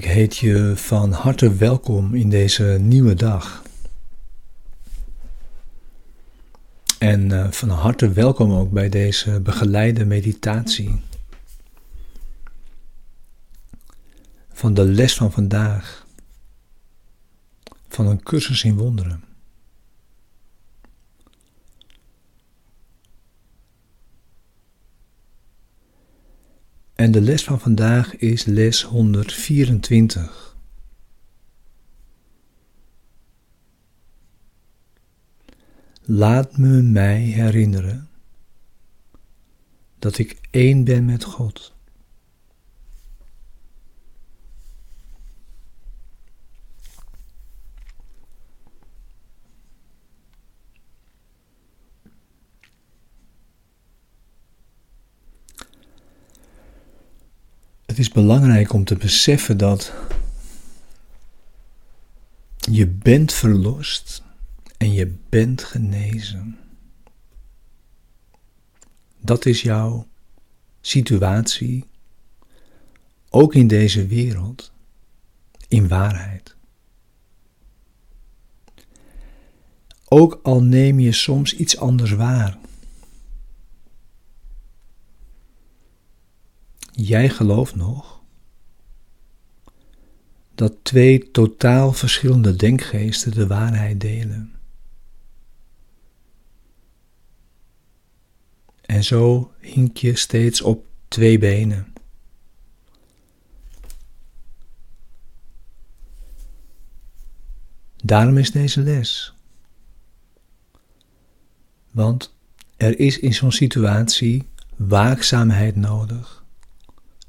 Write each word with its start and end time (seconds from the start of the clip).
Ik 0.00 0.06
heet 0.06 0.36
je 0.36 0.72
van 0.76 1.12
harte 1.12 1.54
welkom 1.54 2.14
in 2.14 2.30
deze 2.30 2.64
nieuwe 2.64 3.14
dag. 3.14 3.62
En 6.98 7.30
uh, 7.30 7.50
van 7.50 7.68
harte 7.68 8.12
welkom 8.12 8.52
ook 8.52 8.70
bij 8.70 8.88
deze 8.88 9.40
begeleide 9.40 10.04
meditatie. 10.04 11.00
Van 14.52 14.74
de 14.74 14.84
les 14.84 15.14
van 15.14 15.32
vandaag. 15.32 16.06
Van 17.88 18.06
een 18.06 18.22
cursus 18.22 18.64
in 18.64 18.76
wonderen. 18.76 19.29
En 27.00 27.10
de 27.10 27.20
les 27.20 27.44
van 27.44 27.60
vandaag 27.60 28.16
is 28.16 28.44
les 28.44 28.82
124. 28.82 30.56
Laat 36.02 36.58
me 36.58 36.82
mij 36.82 37.20
herinneren 37.20 38.08
dat 39.98 40.18
ik 40.18 40.38
één 40.50 40.84
ben 40.84 41.04
met 41.04 41.24
God. 41.24 41.74
Het 57.90 57.98
is 57.98 58.08
belangrijk 58.08 58.72
om 58.72 58.84
te 58.84 58.96
beseffen 58.96 59.56
dat 59.56 59.92
je 62.58 62.86
bent 62.86 63.32
verlost 63.32 64.22
en 64.76 64.92
je 64.92 65.14
bent 65.28 65.64
genezen. 65.64 66.58
Dat 69.20 69.46
is 69.46 69.62
jouw 69.62 70.06
situatie, 70.80 71.84
ook 73.30 73.54
in 73.54 73.66
deze 73.66 74.06
wereld, 74.06 74.72
in 75.68 75.88
waarheid. 75.88 76.56
Ook 80.04 80.40
al 80.42 80.62
neem 80.62 81.00
je 81.00 81.12
soms 81.12 81.56
iets 81.56 81.76
anders 81.76 82.10
waar. 82.10 82.59
Jij 87.02 87.28
gelooft 87.28 87.74
nog 87.74 88.22
dat 90.54 90.74
twee 90.82 91.30
totaal 91.30 91.92
verschillende 91.92 92.56
denkgeesten 92.56 93.32
de 93.32 93.46
waarheid 93.46 94.00
delen. 94.00 94.52
En 98.80 99.04
zo 99.04 99.52
hink 99.58 99.96
je 99.96 100.16
steeds 100.16 100.62
op 100.62 100.86
twee 101.08 101.38
benen. 101.38 101.92
Daarom 107.96 108.38
is 108.38 108.50
deze 108.50 108.80
les. 108.80 109.34
Want 111.90 112.34
er 112.76 112.98
is 112.98 113.18
in 113.18 113.34
zo'n 113.34 113.52
situatie 113.52 114.48
waakzaamheid 114.76 115.76
nodig 115.76 116.39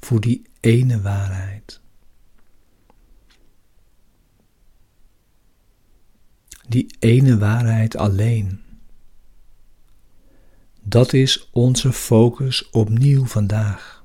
voor 0.02 0.22
die 0.22 0.42
ene 0.60 1.02
waarheid. 1.02 1.82
Die 6.68 6.96
ene 7.00 7.38
waarheid 7.38 7.96
alleen. 7.96 8.62
Dat 10.82 11.14
is 11.14 11.50
onze 11.52 11.94
focus 11.94 12.70
opnieuw 12.70 13.26
vandaag. 13.26 14.04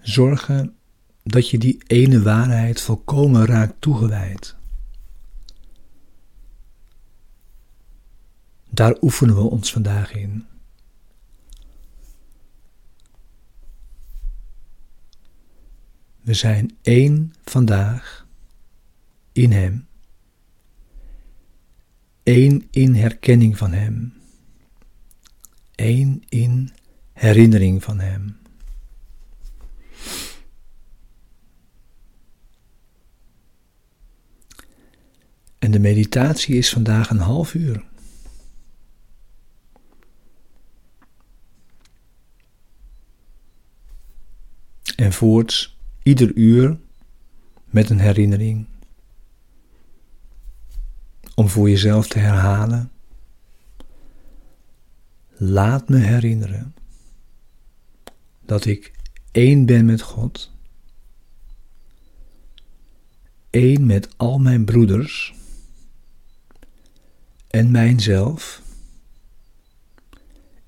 Zorgen 0.00 0.76
dat 1.22 1.50
je 1.50 1.58
die 1.58 1.82
ene 1.86 2.22
waarheid 2.22 2.80
volkomen 2.80 3.46
raakt 3.46 3.80
toegewijd. 3.80 4.55
Daar 8.76 8.96
oefenen 9.00 9.34
we 9.34 9.40
ons 9.40 9.72
vandaag 9.72 10.12
in. 10.12 10.46
We 16.20 16.34
zijn 16.34 16.76
één 16.82 17.32
vandaag 17.44 18.26
in 19.32 19.52
Hem. 19.52 19.86
Eén 22.22 22.68
in 22.70 22.94
herkenning 22.94 23.56
van 23.56 23.72
Hem. 23.72 24.14
Eén 25.74 26.24
in 26.28 26.72
herinnering 27.12 27.82
van 27.82 27.98
Hem. 27.98 28.36
En 35.58 35.70
de 35.70 35.78
meditatie 35.78 36.56
is 36.56 36.72
vandaag 36.72 37.10
een 37.10 37.18
half 37.18 37.54
uur. 37.54 37.84
En 45.06 45.12
voorts 45.12 45.78
ieder 46.02 46.34
uur 46.34 46.78
met 47.64 47.90
een 47.90 47.98
herinnering. 47.98 48.66
Om 51.34 51.48
voor 51.48 51.70
jezelf 51.70 52.08
te 52.08 52.18
herhalen. 52.18 52.90
Laat 55.36 55.88
me 55.88 55.96
herinneren 55.96 56.74
dat 58.44 58.64
ik 58.64 58.92
één 59.32 59.66
ben 59.66 59.84
met 59.84 60.02
God, 60.02 60.52
één 63.50 63.86
met 63.86 64.08
al 64.16 64.38
mijn 64.38 64.64
broeders 64.64 65.34
en 67.48 67.70
mijzelf 67.70 68.62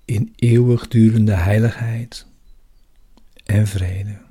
in 0.04 0.32
eeuwigdurende 0.37 1.34
heiligheid 1.34 2.27
en 3.44 3.66
vrede. 3.66 4.27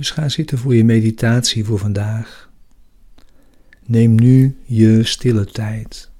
Dus 0.00 0.10
ga 0.10 0.28
zitten 0.28 0.58
voor 0.58 0.74
je 0.74 0.84
meditatie 0.84 1.64
voor 1.64 1.78
vandaag. 1.78 2.50
Neem 3.86 4.14
nu 4.14 4.56
je 4.64 5.04
stille 5.04 5.44
tijd. 5.44 6.10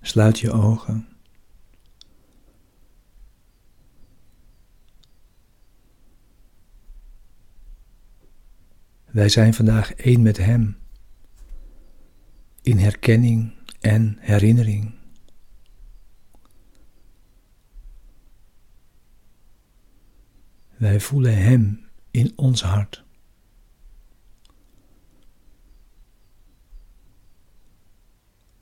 Sluit 0.00 0.38
je 0.38 0.52
ogen. 0.52 1.15
Wij 9.16 9.28
zijn 9.28 9.54
vandaag 9.54 9.94
één 9.94 10.22
met 10.22 10.36
Hem 10.36 10.78
in 12.62 12.78
herkenning 12.78 13.52
en 13.80 14.16
herinnering. 14.20 14.94
Wij 20.76 21.00
voelen 21.00 21.42
Hem 21.42 21.88
in 22.10 22.32
ons 22.38 22.62
hart. 22.62 23.04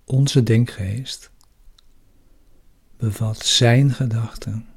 Onze 0.05 0.43
denkgeest 0.43 1.31
bevat 2.97 3.39
Zijn 3.39 3.91
gedachten. 3.91 4.74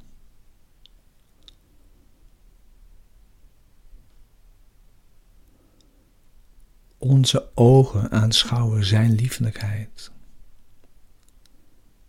Onze 6.98 7.50
ogen 7.54 8.10
aanschouwen 8.10 8.84
Zijn 8.84 9.14
liefelijkheid 9.14 10.10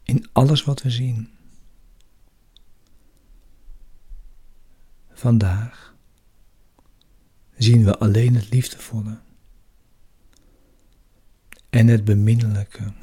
in 0.04 0.30
alles 0.32 0.64
wat 0.64 0.82
we 0.82 0.90
zien. 0.90 1.30
Vandaag 5.12 5.96
zien 7.58 7.84
we 7.84 7.98
alleen 7.98 8.36
het 8.36 8.50
liefdevolle. 8.50 9.20
en 11.70 11.88
het 11.88 12.06
beminnelijke. 12.06 12.94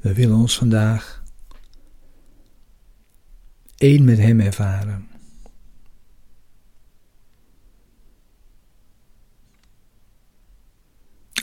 We 0.00 0.14
willen 0.14 0.36
ons 0.36 0.58
vandaag 0.58 1.22
één 3.76 4.04
met 4.04 4.18
Hem 4.18 4.40
ervaren. 4.40 5.08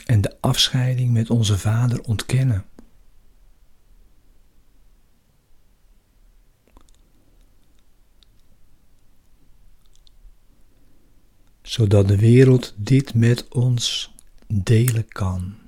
En 0.06 0.20
de 0.20 0.40
afscheiding 0.40 1.12
met 1.12 1.30
onze 1.30 1.58
Vader 1.58 2.02
ontkennen. 2.02 2.64
Zodat 11.62 12.08
de 12.08 12.16
wereld 12.16 12.74
dit 12.76 13.14
met 13.14 13.48
ons 13.48 14.14
delen 14.46 15.08
kan. 15.08 15.65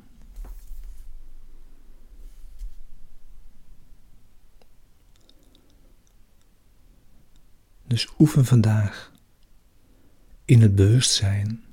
Dus 7.88 8.08
oefen 8.18 8.44
vandaag 8.44 9.12
in 10.44 10.62
het 10.62 10.74
bewustzijn 10.74 11.64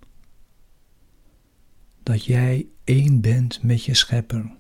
dat 2.03 2.25
jij 2.25 2.67
één 2.83 3.21
bent 3.21 3.63
met 3.63 3.83
je 3.83 3.94
schepper. 3.94 4.51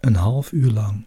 Een 0.00 0.14
half 0.14 0.52
uur 0.52 0.70
lang. 0.70 1.06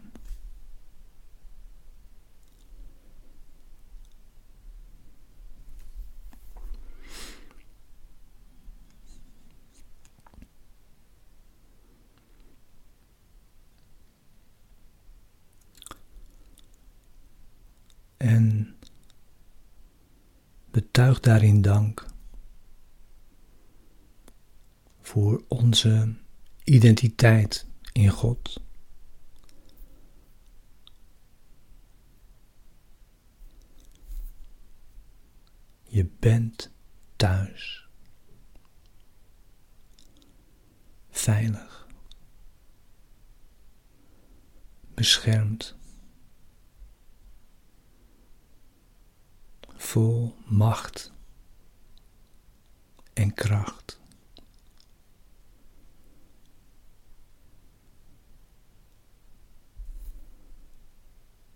en 18.19 18.75
betuig 20.71 21.18
daarin 21.29 21.61
dank 21.61 22.05
voor 25.01 25.43
onze 25.47 26.15
identiteit 26.63 27.67
in 27.91 28.09
God. 28.09 28.61
Je 35.83 36.05
bent 36.19 36.71
thuis. 37.15 37.87
Veilig. 41.09 41.87
Beschermd. 44.93 45.77
vol 49.75 50.35
macht 50.45 51.11
en 53.19 53.33
kracht. 53.33 53.99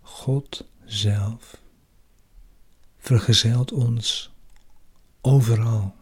God 0.00 0.64
zelf 0.84 1.60
vergezelt 2.98 3.72
ons 3.72 4.32
overal. 5.20 5.94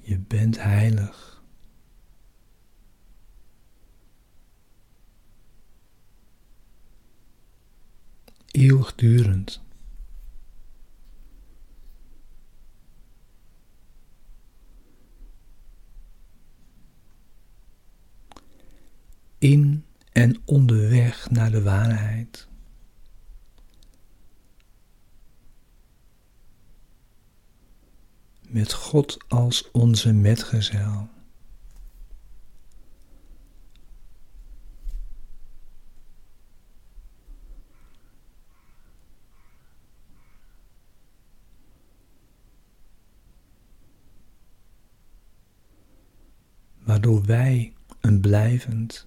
Je 0.00 0.18
bent 0.18 0.62
heilig. 0.62 1.33
Eeuwigdurend. 8.64 9.60
In 19.38 19.84
en 20.12 20.42
onderweg 20.44 21.30
naar 21.30 21.50
de 21.50 21.62
waarheid. 21.62 22.48
met 28.48 28.72
God 28.72 29.18
als 29.28 29.70
onze 29.70 30.12
metgezel. 30.12 31.08
Waardoor 46.94 47.24
wij 47.24 47.72
een 48.00 48.20
blijvend, 48.20 49.06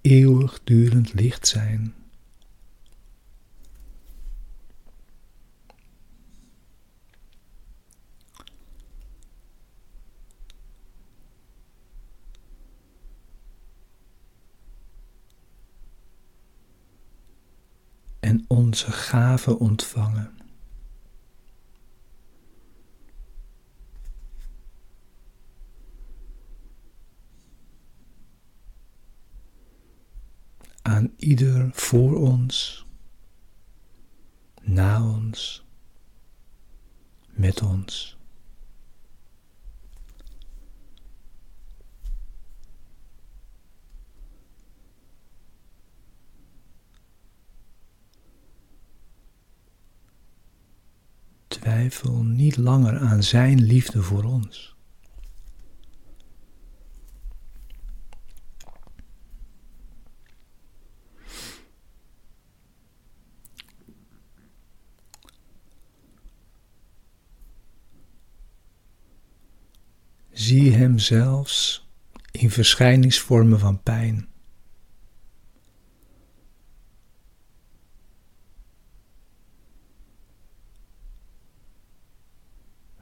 eeuwigdurend 0.00 1.12
licht 1.12 1.48
zijn. 1.48 1.94
en 18.20 18.44
onze 18.48 18.92
gaven 18.92 19.58
ontvangen. 19.58 20.41
Aan 30.82 31.12
ieder 31.16 31.70
voor 31.72 32.16
ons, 32.16 32.86
na 34.62 35.04
ons, 35.04 35.64
met 37.30 37.62
ons. 37.62 38.16
twijfel 51.62 52.22
niet 52.22 52.56
langer 52.56 52.98
aan 52.98 53.22
Zijn 53.22 53.62
liefde 53.62 54.02
voor 54.02 54.24
ons. 54.24 54.76
Zie 70.52 70.72
Hem 70.72 70.98
zelfs 70.98 71.88
in 72.30 72.50
verschijningsvormen 72.50 73.58
van 73.58 73.82
pijn. 73.82 74.28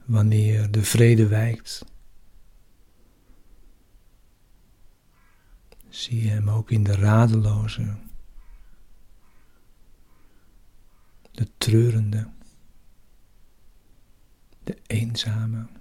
wanneer 0.05 0.71
de 0.71 0.83
vrede 0.83 1.27
wijkt. 1.27 1.85
Zie 5.89 6.29
hem 6.29 6.49
ook 6.49 6.71
in 6.71 6.83
de 6.83 6.95
radeloze, 6.95 7.95
de 11.31 11.47
treurende, 11.57 12.29
de 14.63 14.77
eenzame. 14.87 15.79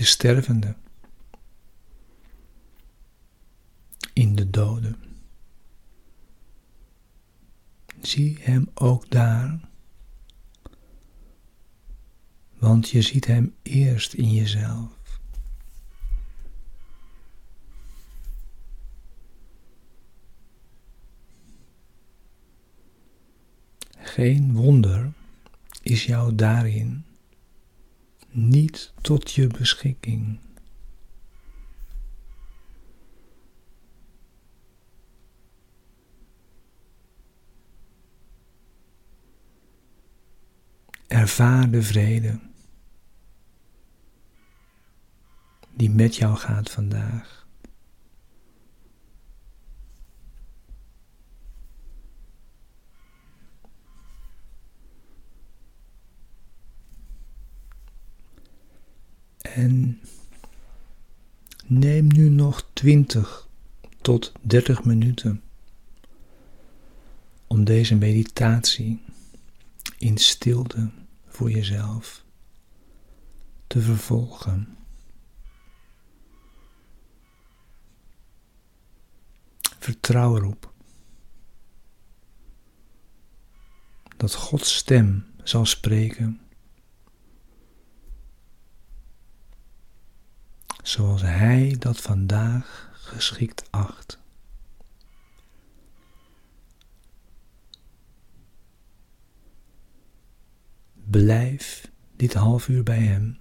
De 0.00 0.04
stervende, 0.04 0.74
in 4.12 4.34
de 4.34 4.50
doden. 4.50 4.96
Zie 8.00 8.36
Hem 8.40 8.68
ook 8.74 9.10
daar, 9.10 9.60
want 12.58 12.90
je 12.90 13.02
ziet 13.02 13.26
Hem 13.26 13.54
eerst 13.62 14.12
in 14.12 14.32
jezelf. 14.32 15.20
Geen 23.98 24.52
wonder 24.54 25.12
is 25.82 26.04
jou 26.04 26.34
daarin 26.34 27.04
niet 28.30 28.92
tot 29.00 29.32
je 29.32 29.46
beschikking. 29.46 30.38
Ervaar 41.06 41.70
de 41.70 41.82
vrede 41.82 42.38
die 45.74 45.90
met 45.90 46.16
jou 46.16 46.36
gaat 46.36 46.70
vandaag. 46.70 47.39
En 59.54 60.00
neem 61.66 62.06
nu 62.06 62.28
nog 62.28 62.68
20 62.72 63.48
tot 64.00 64.32
30 64.40 64.84
minuten 64.84 65.42
om 67.46 67.64
deze 67.64 67.94
meditatie 67.94 69.02
in 69.98 70.18
stilte 70.18 70.90
voor 71.26 71.50
jezelf 71.50 72.24
te 73.66 73.80
vervolgen. 73.80 74.76
Vertrouw 79.78 80.36
erop 80.36 80.72
dat 84.16 84.34
Gods 84.34 84.76
stem 84.76 85.26
zal 85.42 85.66
spreken 85.66 86.40
zoals 90.90 91.22
Hij 91.22 91.76
dat 91.78 92.00
vandaag 92.00 92.90
geschikt 92.92 93.70
acht. 93.70 94.18
Blijf 100.94 101.90
dit 102.16 102.34
half 102.34 102.68
uur 102.68 102.82
bij 102.82 102.98
Hem. 102.98 103.38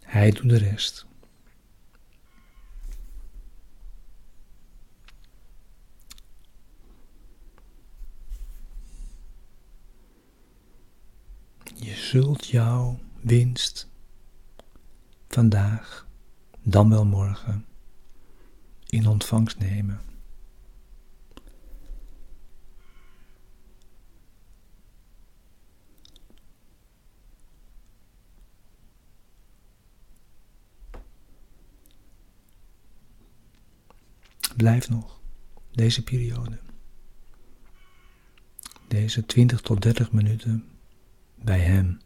Hij 0.00 0.30
doet 0.30 0.48
de 0.48 0.58
rest. 0.58 1.06
Je 11.74 11.94
zult 11.94 12.46
jouw 12.46 12.98
winst 13.20 13.91
vandaag, 15.34 16.06
dan 16.62 16.88
wel 16.88 17.04
morgen, 17.04 17.64
in 18.86 19.06
ontvangst 19.06 19.58
nemen. 19.58 20.00
Blijf 34.56 34.88
nog 34.88 35.20
deze 35.70 36.02
periode, 36.02 36.58
deze 38.88 39.26
20 39.26 39.60
tot 39.60 39.82
30 39.82 40.12
minuten 40.12 40.64
bij 41.34 41.58
Hem. 41.60 42.00